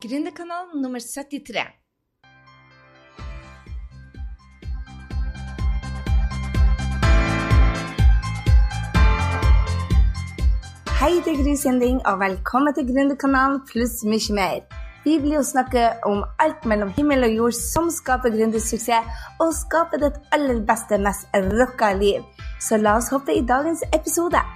[0.00, 1.58] Gründerkanal nummer 73.
[11.00, 14.62] Hei, det er Gry Sinding, og velkommen til Gründerkanalen pluss mye mer.
[15.02, 20.04] Vi blir jo snakke om alt mellom himmel og jord som skaper gründersuksess, og skaper
[20.04, 21.26] ditt aller beste, mest
[21.58, 22.22] rocka liv.
[22.62, 24.46] Så la oss hoppe i dagens episode.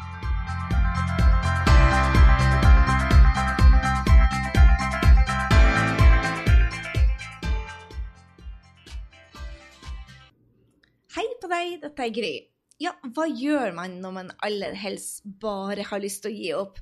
[11.82, 12.32] Dette er Gry.
[12.82, 16.81] Ja, hva gjør man når man aller helst bare har lyst til å gi opp?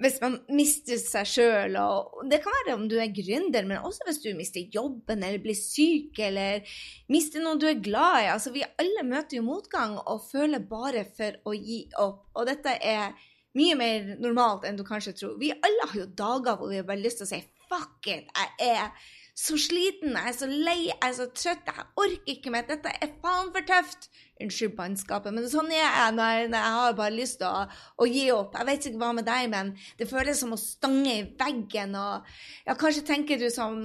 [0.00, 4.04] Hvis man mister seg sjøl, og det kan være om du er gründer, men også
[4.04, 6.68] hvis du mister jobben eller blir syk eller
[7.12, 8.28] mister noe du er glad i.
[8.34, 12.26] Altså, vi alle møter jo motgang og føler bare for å gi opp.
[12.36, 13.16] Og dette er
[13.56, 15.38] mye mer normalt enn du kanskje tror.
[15.40, 18.30] Vi alle har jo dager hvor vi har bare lyst til å si fuck it,
[18.32, 18.90] jeg er
[19.36, 22.64] så sliten, jeg er så lei, jeg er så trøtt, jeg orker ikke mer.
[22.68, 24.08] Dette er faen for tøft.
[24.40, 27.66] Unnskyld bannskapet, men sånn er jeg når, når, jeg har bare lyst til å,
[28.00, 28.56] å, gi opp.
[28.56, 31.92] Jeg vet ikke hva med deg, men det føles som å stange i veggen.
[32.00, 32.32] Og
[32.64, 33.78] ja, kanskje tenker du som,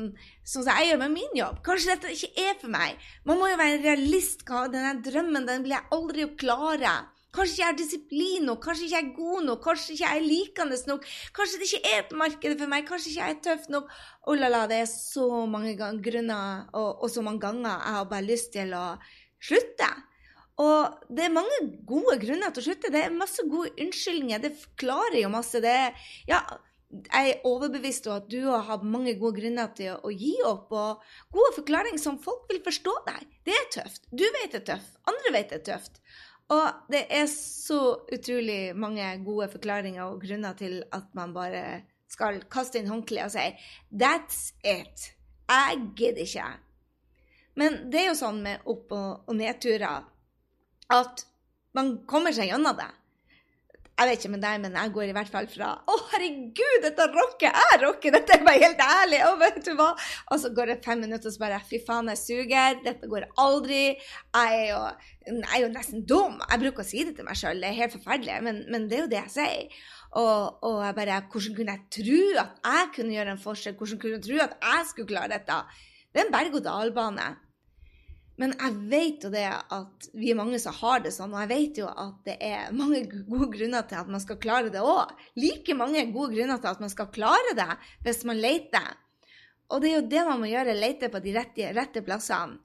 [0.47, 1.59] som jeg gjør med min jobb.
[1.67, 3.07] Kanskje dette ikke er for meg.
[3.27, 4.47] Man må jo være realist.
[4.47, 6.95] Denne drømmen den blir jeg aldri å klare.
[7.31, 10.19] Kanskje ikke jeg har disiplin nok, kanskje ikke jeg er god nok, kanskje ikke jeg
[10.19, 11.09] er likende nok.
[11.37, 13.91] Kanskje det ikke er på markedet for meg, kanskje ikke jeg er tøff nok.
[14.27, 18.09] Oh la la, det er så mange grunner og, og, så mange ganger jeg har
[18.11, 18.85] bare lyst til å
[19.41, 19.91] slutte.
[20.61, 22.91] Og det er mange gode grunner til å slutte.
[22.93, 24.43] Det er masse gode unnskyldninger.
[24.43, 25.61] Det forklarer jo masse.
[25.63, 26.41] Det er, ja,
[26.91, 30.73] jeg er overbevist om at du har hatt mange gode grunner til å, gi opp,
[30.75, 33.23] og gode forklaringer som folk vil forstå deg.
[33.47, 34.03] Det er tøft.
[34.11, 34.99] Du vet det er tøft.
[35.09, 36.03] Andre vet det er tøft.
[36.51, 37.79] Og det er så
[38.11, 43.31] utrolig mange gode forklaringer og grunner til at man bare skal kaste inn håndkleet og
[43.31, 43.45] si
[43.91, 45.11] 'That's it'.
[45.51, 46.49] Jeg gidder ikke.
[47.55, 50.03] Men det er jo sånn med opp- og nedturer
[50.89, 51.25] at
[51.73, 52.89] man kommer seg gjennom det.
[54.01, 57.05] Jeg vet ikke med deg, men jeg går i hvert fall fra 'Å, herregud, dette
[57.13, 57.53] rocker!
[57.53, 58.15] Jeg rocker!
[58.15, 59.91] Dette er bare helt ærlig!' Og vet du hva?
[60.33, 62.79] Og så går det fem minutter, og så bare 'Fy faen, jeg suger.
[62.81, 63.83] Dette går aldri.
[63.93, 64.79] Jeg er jo,
[65.27, 67.61] jeg er jo nesten dum.' Jeg bruker å si det til meg sjøl.
[67.61, 69.85] Det er helt forferdelig, men, men, det er jo det jeg sier.
[70.17, 73.77] Og, og jeg bare Hvordan kunne jeg tro at jeg kunne gjøre en forskjell?
[73.77, 75.61] Hvordan kunne jeg tro at jeg skulle klare dette?
[76.09, 77.29] Det er en berg-og-dal-bane.
[78.41, 81.51] Men jeg vet jo det at vi er mange som har det sånn, og jeg
[81.51, 85.13] vet jo at det er mange gode grunner til at man skal klare det òg.
[85.37, 87.69] Like mange gode grunner til at man skal klare det
[88.07, 88.95] hvis man leter.
[89.71, 92.57] Og det er jo det man må gjøre, lete på de rette, rette plassene.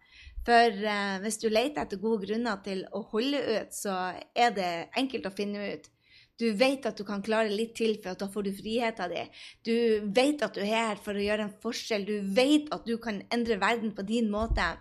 [0.46, 4.70] For eh, hvis du leter etter gode grunner til å holde ut, så er det
[4.98, 5.88] enkelt å finne ut.
[6.36, 9.30] Du vet at du kan klare litt til, for da får du friheten din.
[9.64, 9.76] Du
[10.14, 12.04] vet at du er her for å gjøre en forskjell.
[12.06, 14.74] Du vet at du kan endre verden på din måte.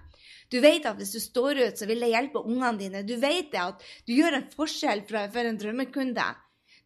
[0.51, 3.03] Du vet at hvis du står ut, så vil det hjelpe ungene dine.
[3.07, 6.27] Du vet det at du gjør en forskjell for en drømmekunde.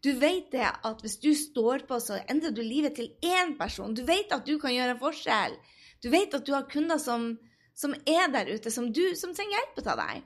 [0.00, 3.92] Du vet det at hvis du står på, så endrer du livet til én person.
[3.94, 5.58] Du vet at du kan gjøre en forskjell.
[6.00, 7.34] Du vet at du har kunder som,
[7.76, 10.22] som er der ute, som, du, som trenger hjelp av deg.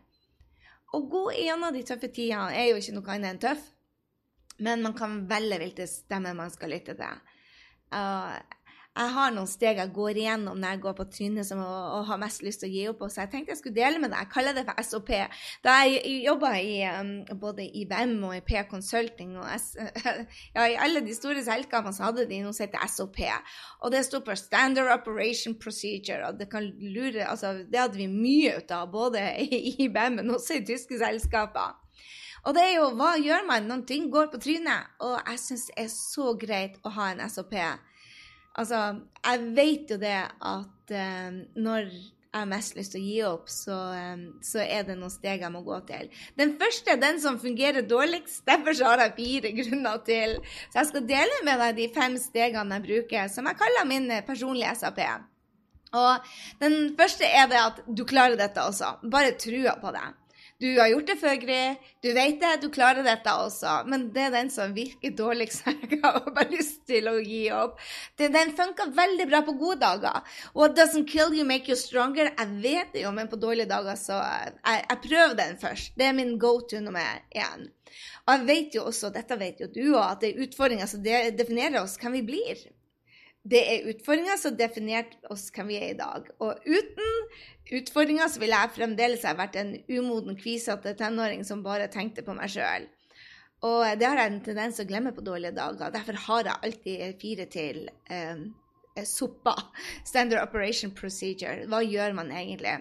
[0.94, 3.64] Å gå gjennom de tøffe tidene er jo ikke noe annet enn tøff,
[4.62, 7.22] men man kan velge hvilken stemme man skal lytte til.
[7.90, 8.38] Uh,
[8.94, 12.02] jeg har noen steg jeg går igjennom når jeg går på trynet som å, å
[12.06, 14.20] har mest lyst til å gi opp så jeg tenkte jeg skulle dele med deg.
[14.22, 15.10] Jeg kaller det for SOP.
[15.66, 16.52] Da jeg jobba
[17.00, 17.10] um,
[17.42, 19.72] både i VEM og i P Consulting og S,
[20.54, 23.18] ja, i alle de store selskapene så hadde de noe som heter SOP.
[23.82, 26.28] Og det sto for Standard Operation Procedure.
[26.28, 30.36] og Det kan lure, altså det hadde vi mye ut av, både i, IBM, men
[30.36, 31.74] også i tyske selskaper.
[32.44, 34.94] Og det er jo hva gjør man når ting går på trynet?
[35.02, 37.56] Og jeg syns det er så greit å ha en SOP.
[38.54, 38.80] Altså,
[39.24, 43.50] jeg vet jo det at um, når jeg har mest lyst til å gi opp,
[43.50, 43.76] så,
[44.14, 46.08] um, så, er det noen steg jeg må gå til.
[46.38, 48.44] Den første er den som fungerer dårligst.
[48.46, 50.36] Derfor har jeg fire grunner til.
[50.70, 54.10] Så jeg skal dele med deg de fem stegene jeg bruker, som jeg kaller min
[54.26, 55.02] personlige SAP.
[55.94, 58.96] Og den første er det at du klarer dette også.
[59.10, 60.06] Bare trua på det.
[60.64, 61.56] Du har gjort det før, Gry.
[62.00, 63.82] Du vet det, du klarer dette også.
[63.90, 65.66] Men det er den som virker dårligst.
[65.66, 67.82] Jeg har bare lyst til å gi opp.
[68.16, 70.22] Den funker veldig bra på gode dager.
[70.56, 72.30] What doesn't kill you, make you stronger.
[72.32, 74.54] Jeg vet det jo, men på dårlige dager så jeg,
[74.88, 75.92] jeg prøver den først.
[76.00, 77.68] Det er min go to nummer én.
[78.24, 81.04] Og jeg vet jo også, dette vet jo du òg, at det er utfordringer som
[81.04, 82.64] definerer oss hvem vi blir
[83.44, 86.30] det er utfordringer som definerte oss hvem vi er i dag.
[86.40, 91.90] Og uten utfordringer så ville jeg fremdeles ha vært en umoden, kvisete tenåring som bare
[91.92, 92.88] tenkte på meg sjøl.
[93.64, 95.92] Og det har jeg en tendens til å glemme på dårlige dager.
[95.92, 98.42] Derfor har jeg alltid fire til eh,
[99.08, 99.54] SOPA,
[100.04, 101.64] Standard Operation Procedure.
[101.68, 102.76] Hva gjør man egentlig?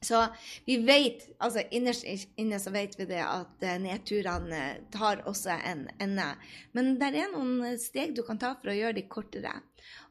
[0.00, 0.22] Så
[0.64, 2.06] vi vet, altså innerst
[2.40, 4.62] inne så vet vi det at eh, nedturene
[4.94, 6.28] tar også en ende.
[6.72, 9.52] Men det er noen steg du kan ta for å gjøre de kortere.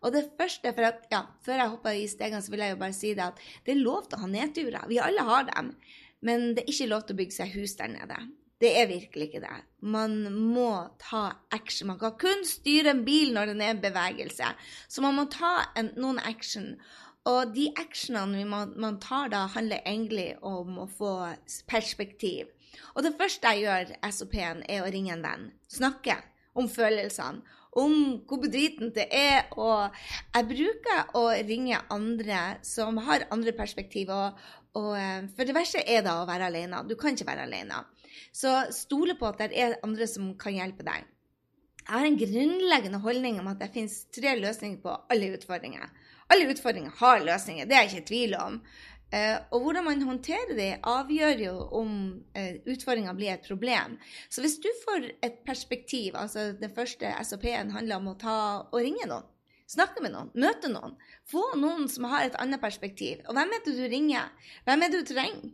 [0.05, 2.83] Og det første, for at, ja, Før jeg hopper i stegene, så vil jeg jo
[2.83, 4.85] bare si det at det er lov til å ha nedturer.
[4.91, 5.73] Vi alle har dem.
[6.25, 8.21] Men det er ikke lov til å bygge seg hus der nede.
[8.59, 9.57] Det er virkelig ikke det.
[9.87, 11.87] Man må ta action.
[11.87, 14.49] Man kan kun styre en bil når den er i bevegelse.
[14.91, 16.73] Så man må ta en, noen action.
[17.29, 21.13] Og de actionene man, man, tar da, handler egentlig om å få
[21.69, 22.49] perspektiv.
[22.95, 25.47] Og det første jeg gjør, SOP-en, er å ringe en venn.
[25.69, 26.17] Snakke
[26.57, 27.57] om følelsene.
[27.79, 27.93] Om
[28.25, 29.51] hvor bedritent det er.
[29.53, 29.93] Og
[30.33, 34.09] jeg bruker å ringe andre som har andre perspektiv.
[34.09, 34.39] Og,
[34.79, 36.81] og, eh, for det verste er da å være alene.
[36.89, 37.83] Du kan ikke være alene.
[38.33, 41.05] Så stole på at det er andre som kan hjelpe deg.
[41.89, 45.87] Jeg har en grunnleggende holdning om at det finnes tre løsninger på alle utfordringer.
[46.29, 48.59] Alle utfordringer har løsninger, det er jeg ikke i tvil om.
[49.09, 51.95] Uh, og hvordan man håndterer det, avgjør jo om
[52.37, 53.95] uh, utfordringa blir et problem.
[54.29, 58.37] Så hvis du får et perspektiv, altså den første SOP-en handler om å ta
[58.67, 59.25] og ringe noen,
[59.65, 60.93] snakke med noen, møte noen,
[61.25, 63.25] få noen som har et annet perspektiv.
[63.25, 64.29] Og hvem er det du ringer?
[64.69, 65.49] Hvem er det du trenger?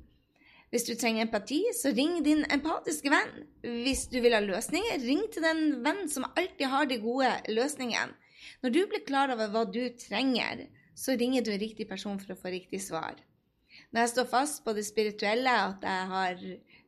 [0.74, 3.46] Hvis du trenger empati, så ring din empatiske venn.
[3.64, 8.16] Hvis du vil ha løsninger, ring til den vennen som alltid har de gode løsningene.
[8.62, 12.34] Når du blir klar over hva du trenger, så ringer du en riktig person for
[12.34, 13.18] å få riktig svar.
[13.92, 16.44] Når jeg står fast på det spirituelle, at jeg har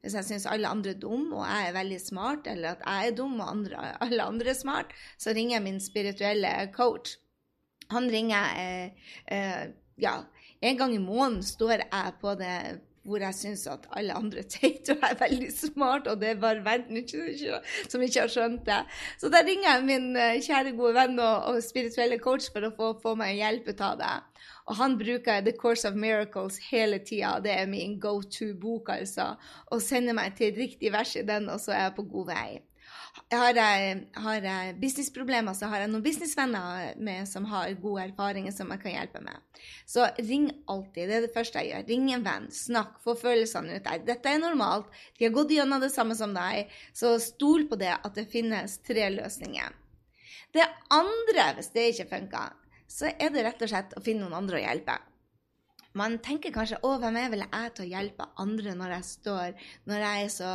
[0.07, 3.09] hvis jeg syns alle andre er dumme og jeg er veldig smart, eller at jeg
[3.09, 7.17] er dum og andre, alle andre er smart, så ringer jeg min spirituelle coach.
[7.91, 9.65] Han ringer eh, eh,
[9.99, 10.13] ja,
[10.61, 12.55] en gang i måneden står jeg på det
[13.07, 16.65] hvor jeg syns at alle andre teite og er veldig smart, og det er bare
[16.65, 18.81] verden som ikke har skjønt det.
[19.21, 22.73] Så da ringer jeg min eh, kjære, gode venn og, og spirituelle coach for å
[22.75, 24.15] få, få meg hjelp ut av det.
[24.67, 27.37] Og han bruker The Course of Miracles hele tida.
[27.43, 29.33] Det er min go to-bok, altså.
[29.71, 32.49] Og sender meg til riktig vers i den, og så er jeg på god vei.
[33.31, 38.53] Har jeg, har jeg businessproblemer, så har jeg noen businessvenner med, som har gode erfaringer
[38.55, 39.63] som jeg kan hjelpe med.
[39.89, 41.09] Så ring alltid.
[41.09, 41.87] Det er det første jeg gjør.
[41.89, 42.47] Ring en venn.
[42.53, 43.01] Snakk.
[43.03, 44.05] Få følelsene ut der.
[44.07, 44.87] Dette er normalt.
[45.17, 46.71] De har gått gjennom det samme som deg.
[46.95, 49.75] Så stol på det at det finnes tre løsninger.
[50.55, 50.63] Det
[50.95, 52.55] andre, hvis det ikke funker,
[52.87, 54.95] så er det rett og slett å finne noen andre å hjelpe.
[55.97, 59.53] Man tenker kanskje 'Å, hvem er vel jeg til å hjelpe andre når jeg står
[59.89, 60.51] Når jeg er så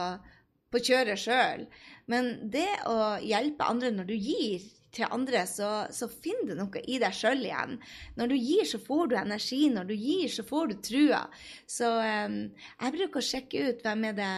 [0.72, 1.66] på kjøret sjøl.
[2.10, 6.82] Men det å hjelpe andre når du gir til andre, så, så finner du noe
[6.84, 7.78] i deg sjøl igjen.
[8.18, 9.62] Når du gir, så får du energi.
[9.72, 11.22] Når du gir, så får du trua.
[11.64, 14.32] Så um, jeg bruker å sjekke ut hvem er det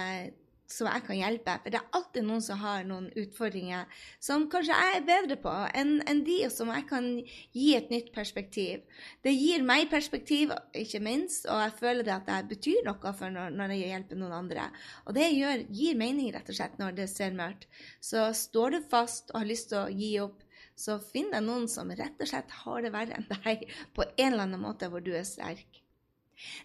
[0.74, 1.54] som jeg kan hjelpe.
[1.62, 5.52] For det er alltid noen som har noen utfordringer som kanskje jeg er bedre på
[5.78, 7.10] enn en de, og som jeg kan
[7.54, 8.82] gi et nytt perspektiv.
[9.24, 13.34] Det gir meg perspektiv, ikke minst, og jeg føler det at jeg betyr noe for
[13.34, 14.68] når, når jeg hjelper noen andre.
[15.06, 17.68] Og det gjør, gir mening, rett og slett, når det ser mørkt.
[18.02, 20.42] Så står du fast og har lyst til å gi opp,
[20.74, 23.62] så finn deg noen som rett og slett har det verre enn deg
[23.94, 25.84] på en eller annen måte hvor du er sterk.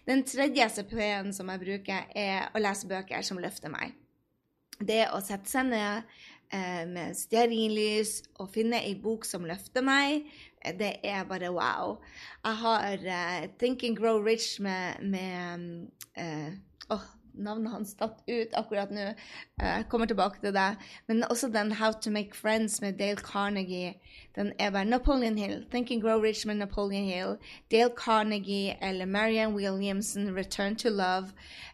[0.08, 3.94] Den tredje CP-en som jeg bruker, er å lese bøker som løfter meg.
[4.80, 6.08] Det å sette seg ned
[6.52, 10.26] eh, med stearinlys og finne ei bok som løfter meg,
[10.64, 11.98] eh, det er bare wow.
[12.44, 16.50] Jeg har uh, Think and Grow Rich med, med uh,
[16.96, 19.10] oh, navnet hans datt ut akkurat nå.
[19.10, 20.76] Eh, jeg kommer tilbake til det.
[21.08, 23.94] Men også den How to Make Friends med Dale Carnegie.
[24.36, 25.64] Den er bare Napoleon Hill.
[25.70, 27.36] Think and Grow Rich med Napoleon Hill.
[27.70, 31.32] Dale Carnegie eller Marianne Williamson, Return to Love.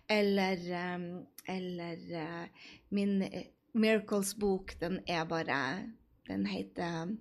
[0.08, 0.56] Eller,
[0.94, 3.42] um, eller uh, min uh,
[3.76, 5.92] Miracles-bok, den er bare
[6.26, 7.16] Den heter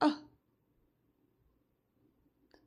[0.00, 0.18] oh,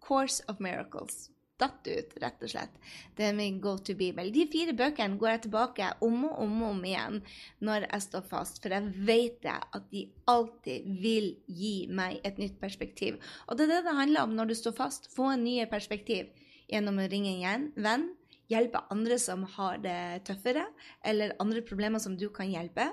[0.04, 1.34] Course of Miracles
[1.64, 2.78] datt ut, rett og slett.
[3.16, 4.32] Det er min go to bibel.
[4.34, 7.20] De fire bøkene går jeg tilbake om og om og om igjen
[7.64, 12.60] når jeg står fast, for jeg vet at de alltid vil gi meg et nytt
[12.62, 13.20] perspektiv.
[13.48, 15.12] Og det er det det handler om når du står fast.
[15.14, 16.32] Få en ny perspektiv
[16.72, 18.10] gjennom å ringe en venn,
[18.54, 20.68] hjelpe andre som har det tøffere,
[21.06, 22.92] eller andre problemer som du kan hjelpe.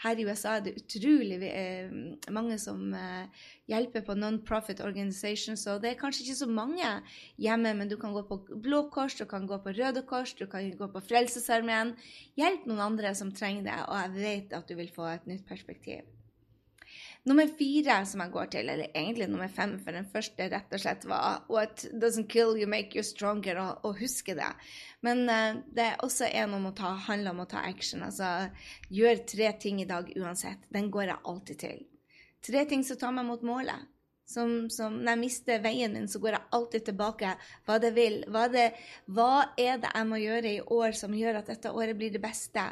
[0.00, 1.90] Her i USA er det utrolig eh,
[2.32, 6.92] mange som eh, hjelper på non-profit organizations, og det er kanskje ikke så mange
[7.36, 10.46] hjemme, men du kan gå på Blå Kors, du kan gå på Røde Kors, du
[10.48, 11.92] kan gå på Frelsesarmeen.
[12.40, 15.44] Hjelp noen andre som trenger det, og jeg vet at du vil få et nytt
[15.48, 16.08] perspektiv.
[17.28, 20.80] Nummer fire som jeg går til, eller egentlig nummer fem, for den første rett og
[20.80, 24.48] slett var What doesn't kill you, make you stronger, og, og huske det.
[25.04, 28.06] Men uh, det er også en om å ta, handler om å ta action.
[28.06, 28.48] Altså
[28.88, 30.64] gjør tre ting i dag uansett.
[30.72, 31.82] Den går jeg alltid til.
[32.40, 33.88] Tre ting som tar meg mot målet.
[34.30, 37.34] Som, som, når jeg mister veien min, så går jeg alltid tilbake.
[37.66, 38.20] Hva det vil.
[38.30, 38.68] Hva, det,
[39.10, 42.22] hva er det jeg må gjøre i år som gjør at dette året blir det
[42.22, 42.64] beste?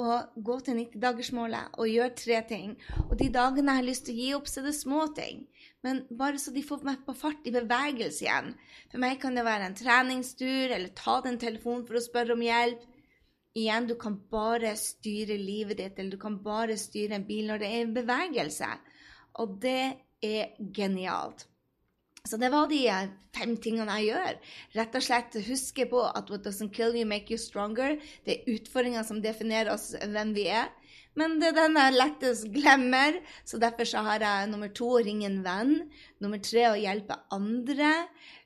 [0.00, 2.70] Og gå til 90-dagersmålet og gjøre tre ting.
[3.10, 5.42] Og de dagene jeg har lyst til å gi opp, så er det små ting.
[5.84, 8.54] Men bare så de får meg på fart i bevegelse igjen.
[8.88, 12.46] For meg kan det være en treningstur, eller ta den telefonen for å spørre om
[12.46, 12.88] hjelp.
[13.52, 17.60] Igjen, du kan bare styre livet ditt, eller du kan bare styre en bil når
[17.60, 18.70] det er bevegelse.
[19.44, 19.80] Og det
[20.24, 21.44] er genialt.
[22.28, 22.84] Så det var de
[23.34, 24.36] fem tingene jeg gjør.
[24.78, 27.96] Rett og slett huske på at what doesn't kill you, make you stronger.
[28.22, 30.70] Det er utfordringer som definerer oss hvem vi er.
[31.18, 35.02] Men det er den jeg lettest glemmer, så derfor så har jeg nummer to å
[35.04, 35.74] ringe en venn.
[36.22, 37.90] Nummer tre å hjelpe andre.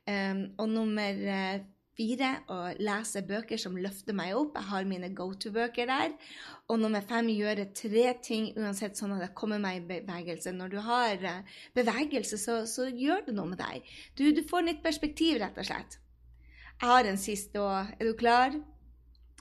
[0.06, 1.60] Um, og nummer eh,
[1.96, 4.56] fire å lese bøker som løfter meg opp.
[4.58, 6.14] Jeg har mine go to-bøker der.
[6.68, 10.52] Og nummer fem gjøre tre ting uansett sånn at jeg kommer meg i bevegelse.
[10.56, 13.86] Når du har eh, bevegelse, så, så gjør det noe med deg.
[14.18, 15.98] Du, du, får nytt perspektiv, rett og slett.
[16.76, 17.94] Jeg har en siste òg.
[17.96, 18.58] Er du klar?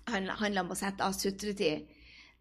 [0.05, 1.89] Det handler om å sette av sutretid.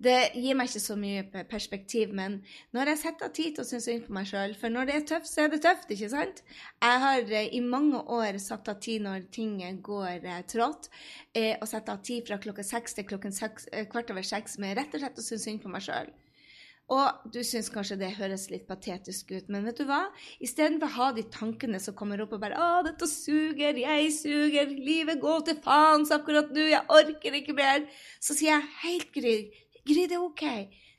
[0.03, 2.41] Det gir meg ikke så mye perspektiv, men
[2.75, 4.97] når jeg setter av tid til å synes synd på meg sjøl For når det
[4.97, 6.43] er tøft, så er det tøft, ikke sant?
[6.83, 9.55] Jeg har eh, i mange år satt av tid når ting
[9.87, 10.91] går eh, trått,
[11.33, 14.77] eh, og satt av tid fra klokka seks til klokken seks, kvart over seks med
[14.81, 16.11] rett og slett å synes synd på meg sjøl.
[16.93, 20.03] Og du syns kanskje det høres litt patetisk ut, men vet du hva?
[20.45, 24.69] Istedenfor å ha de tankene som kommer opp og bare 'Å, dette suger, jeg suger,
[24.69, 27.89] livet går til faens akkurat nå, jeg orker ikke mer',
[28.21, 29.13] så sier jeg helt
[29.85, 30.45] Gry, det er OK.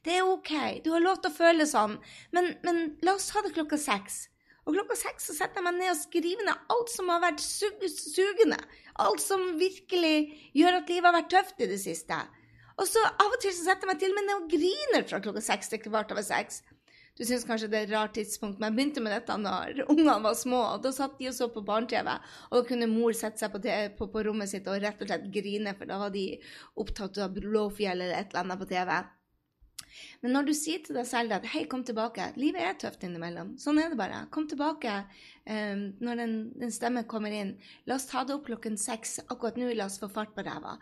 [0.05, 0.53] Det er OK.
[0.85, 1.97] Du har lov til å føle sånn.
[2.35, 4.25] Men, men la oss ha det klokka seks.
[4.65, 7.41] Og klokka seks så setter jeg meg ned og skriver ned alt som har vært
[7.41, 8.57] sugende.
[9.01, 10.15] Alt som virkelig
[10.57, 12.17] gjør at livet har vært tøft i det siste.
[12.75, 15.21] Og så av og til så setter jeg meg til med ned og griner fra
[15.23, 16.61] klokka seks til kvart over seks.
[17.15, 20.17] Du syns kanskje det er et rart tidspunkt, men jeg begynte med dette når ungene
[20.25, 20.61] var små.
[20.73, 22.09] og Da satt de og så på barne-TV,
[22.49, 23.61] og da kunne mor sette seg på,
[23.99, 26.25] på, på, rommet sitt og rett og slett grine, for da var de
[26.83, 28.91] opptatt av Blåfjell eller et eller annet på TV.
[30.23, 33.53] Men når du sier til deg selv at 'hei, kom tilbake', livet er tøft innimellom.
[33.61, 34.25] Sånn er det bare.
[34.35, 34.95] Kom tilbake
[35.47, 37.53] um, når den, den stemmen kommer inn.
[37.87, 39.21] La oss ta det opp klokken seks.
[39.29, 40.75] Akkurat nå, la oss få fart på ræva.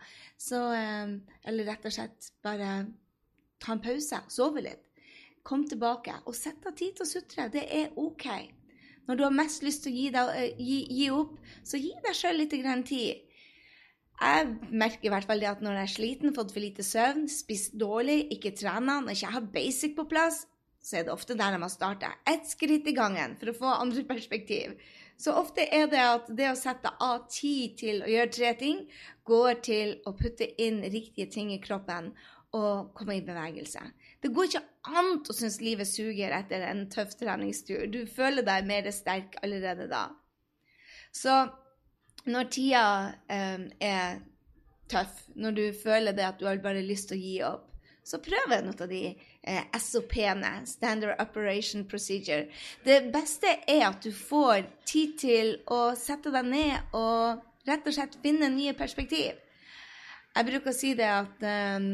[0.50, 2.72] Um, eller rett og slett bare
[3.62, 4.24] ta en pause.
[4.34, 4.83] Sove litt
[5.44, 7.50] kom tilbake og sett av tid til å sutre.
[7.52, 8.26] Det er OK.
[9.04, 11.92] Når du har mest lyst til å gi, deg, eh, gi, gi opp, så gi
[12.06, 12.56] deg sjøl litt
[12.88, 13.20] tid.
[14.14, 17.26] Jeg merker i hvert fall det at når jeg er sliten, fått for lite søvn,
[17.28, 20.44] spist dårlig, ikke trener, når jeg ikke har basic på plass,
[20.84, 22.12] så er det ofte der jeg må starte.
[22.28, 24.78] Ett skritt i gangen for å få andre perspektiv.
[25.20, 28.80] Så ofte er det at det å sette av tid til å gjøre tre ting,
[29.24, 32.12] går til å putte inn riktige ting i kroppen
[32.54, 33.82] og komme i bevegelse.
[34.24, 37.84] Det går ikke an å synes livet suger etter en tøff treningstur.
[37.92, 40.06] Du føler deg mer sterk allerede da.
[41.12, 41.42] Så
[42.24, 42.86] når tida
[43.28, 44.22] eh, er
[44.88, 47.70] tøff, når du føler det at du har bare lyst til å gi opp,
[48.04, 52.48] så prøv noe av de eh, SOP-ene, Standard Operation Procedure.
[52.84, 57.96] Det beste er at du får tid til å sette deg ned og rett og
[57.96, 59.36] slett finne nye perspektiv.
[60.34, 61.44] Jeg bruker å si det at
[61.76, 61.90] um,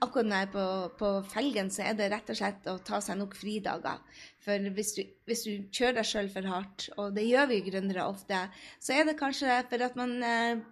[0.00, 0.66] akkurat når jeg er på,
[1.00, 4.00] på, felgen, så er det rett og slett å ta seg nok fridager.
[4.42, 8.06] For hvis du, hvis du kjører deg sjøl for hardt, og det gjør vi gründere
[8.10, 8.44] ofte,
[8.82, 10.62] så er det kanskje for at man eh,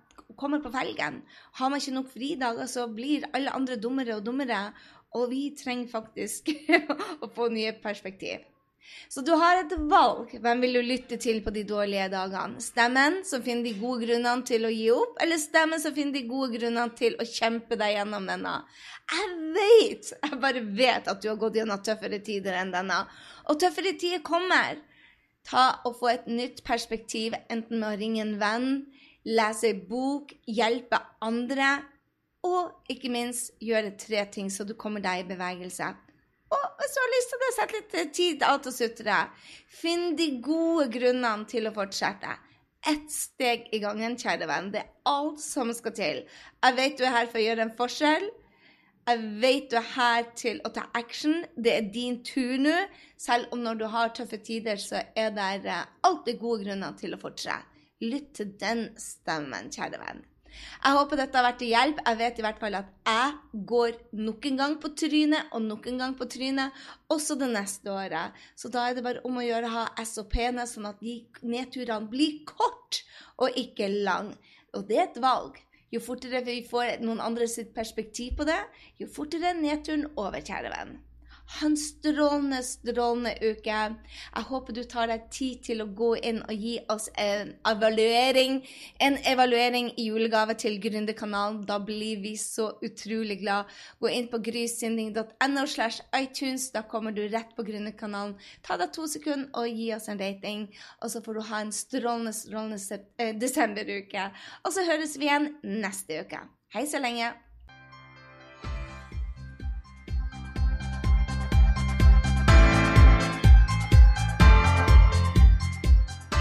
[0.41, 1.21] kommer på felgen.
[1.59, 4.71] Har man ikke nok fridager, så blir alle andre dummere og dummere.
[5.19, 6.53] Og vi trenger faktisk
[7.25, 8.47] å få nye perspektiv.
[9.09, 10.31] Så du har et valg.
[10.43, 12.63] Hvem vil du lytte til på de dårlige dagene?
[12.63, 16.29] Stemmen som finner de gode grunnene til å gi opp, eller stemmen som finner de
[16.31, 18.55] gode grunnene til å kjempe deg gjennom denne?
[19.11, 23.03] Jeg vet, jeg bare vet at du har gått gjennom tøffere tider enn denne.
[23.51, 24.79] Og tøffere tider kommer.
[25.47, 28.69] Ta og Få et nytt perspektiv, enten med å ringe en venn,
[29.27, 31.79] lese en bok, hjelpe andre,
[32.47, 35.91] og ikke minst gjøre tre ting så du kommer deg i bevegelse.
[36.51, 39.19] Og hvis du har lyst til det, sett litt tid av til å sutre.
[39.81, 42.37] Finn de gode grunnene til å fortsette.
[42.91, 44.71] Ett steg i gangen, kjære venn.
[44.73, 46.23] Det er alt som skal til.
[46.65, 48.31] Jeg vet du er her for å gjøre en forskjell.
[49.11, 51.45] Jeg vet du er her til å ta action.
[51.57, 52.77] Det er din tur nå.
[53.21, 57.21] Selv om når du har tøffe tider, så er det alltid gode grunner til å
[57.21, 57.67] fortsette.
[58.01, 60.23] Lytt til den stemmen, kjære venn.
[60.51, 62.03] Jeg håper dette har vært til hjelp.
[62.07, 65.89] Jeg vet i hvert fall at jeg går nok en gang på trynet og nok
[65.91, 68.39] en gang på trynet også det neste året.
[68.59, 72.11] Så da er det bare om å gjøre å ha SOP-ene, sånn at de nedturene
[72.11, 73.03] blir kort
[73.41, 74.33] og ikke lang.
[74.77, 75.59] Og det er et valg.
[75.91, 78.61] Jo fortere vi får noen andre sitt perspektiv på det,
[79.01, 80.99] jo fortere nedturen over, kjære venn.
[81.51, 83.79] Ha en strålende, strålende uke.
[84.37, 88.61] Jeg håper du tar deg tid til å gå inn og gi oss en evaluering.
[89.03, 91.65] En evaluering i julegave til Gründerkanalen.
[91.67, 93.69] Da blir vi så utrolig glad.
[93.99, 96.71] Gå inn på grysynding.no slash iTunes.
[96.71, 98.39] Da kommer du rett på Gründerkanalen.
[98.63, 100.69] Ta deg to sekunder og gi oss en rating.
[101.03, 104.31] Og så får du ha en strålende, strålende eh, desemberuke.
[104.63, 106.47] Og så høres vi igjen neste uke.
[106.71, 107.35] Hei så lenge.